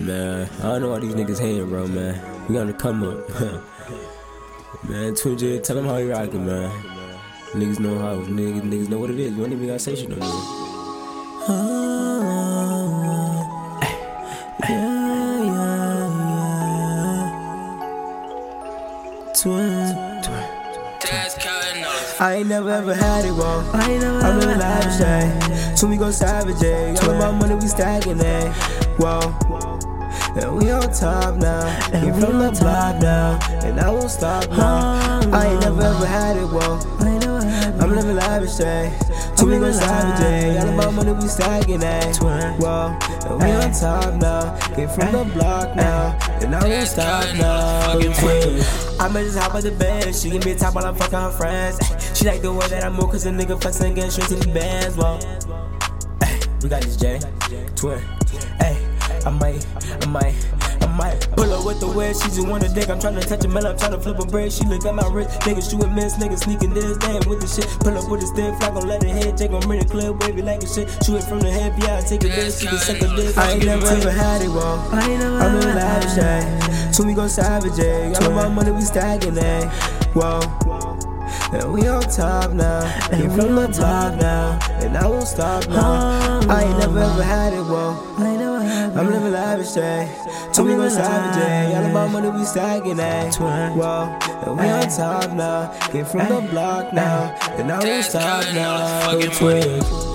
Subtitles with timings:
[0.00, 2.46] Man, I don't know why these niggas hating, bro, man.
[2.46, 3.28] We gotta come up.
[4.88, 6.70] man, Twin J, tell them how you rockin', man.
[7.52, 9.32] Niggas know how, niggas, niggas know what it is.
[9.32, 10.28] You don't even gotta say shit no more.
[11.50, 11.80] Oh,
[14.68, 16.08] yeah, yeah,
[19.24, 19.32] yeah.
[19.34, 19.96] Twin.
[22.20, 23.68] I ain't never ever had it, whoa.
[23.72, 25.74] I ain't never I'm living lavish, eh?
[25.74, 26.94] So we go savage, eh?
[27.02, 28.52] All about money, we stacking, eh?
[28.98, 29.77] Whoa.
[30.40, 34.48] And we on top now, And came from the block now, and I won't stop
[34.50, 35.20] now.
[35.32, 36.78] I ain't never ever had it, whoa.
[37.80, 38.90] I'm living lavish, eh?
[39.34, 40.60] So we go savage, eh?
[40.60, 42.12] All about money, we stacking, eh?
[42.14, 42.96] Whoa.
[43.28, 47.98] And we on top now, came from the block now, and I won't stop now.
[49.00, 51.30] I'ma just hop on the bed, she give me a top while I'm fucking her
[51.30, 51.78] friends.
[52.16, 54.52] She like the way that I move, cause a nigga flexing getting straight to the
[54.52, 54.96] bands.
[54.96, 55.18] Well,
[56.22, 57.20] hey, we got this J,
[57.76, 58.00] twin.
[58.58, 58.87] Hey,
[59.28, 60.34] I might, I might,
[60.80, 62.88] I might pull up with the way she just want a dick.
[62.88, 64.50] I'm tryna touch a man, I'm tryna flip a break.
[64.50, 67.68] She look at my wrist, niggas shooting miss, niggas sneaking this, damn with the shit.
[67.80, 70.40] Pull up with a stick, flag gon' let it hit, take on the clip, wavy
[70.40, 70.88] like a shit.
[71.04, 73.36] Shoot it from the hip, yeah, I take a bitch, she can suck a dick.
[73.36, 74.80] I ain't never ever had it, whoa.
[74.96, 76.90] I ain't never I'm in lavish, eh?
[76.90, 78.14] So we go savage, eh?
[78.24, 79.68] All of my money, we stacking, eh?
[80.16, 80.40] Whoa.
[81.52, 86.40] And we on top now, came from the top now, and I won't stop now.
[86.48, 87.96] I ain't never ever had it, whoa.
[88.18, 90.06] I'm living lavish, eh?
[90.52, 91.76] So we go savage, eh?
[91.78, 93.30] All about money, we stacking, eh?
[93.32, 94.18] Whoa.
[94.46, 99.18] And we on top now, came from the block now, and I won't stop now.
[99.38, 100.07] Twin.